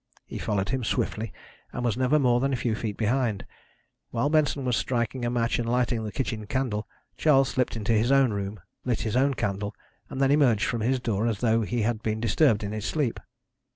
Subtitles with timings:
[0.25, 1.31] He followed him swiftly,
[1.71, 3.45] and was never more than a few feet behind.
[4.09, 8.11] While Benson was striking a match and lighting the kitchen candle Charles slipped into his
[8.11, 9.75] own room, lit his own candle,
[10.09, 13.19] and then emerged from his door as though he had been disturbed in his sleep.